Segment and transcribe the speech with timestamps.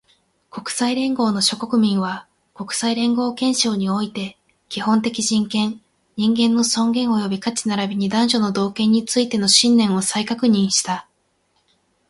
[0.49, 4.35] 国際連合の諸国民は、国際連合憲章において、
[4.67, 5.79] 基本的人権、
[6.17, 11.07] 人間の尊厳及び価値並びに男女の同権についての信念を再確認した